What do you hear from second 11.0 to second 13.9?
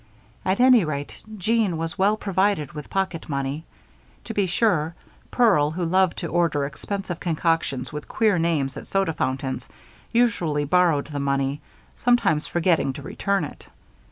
the money, sometimes forgetting to return it.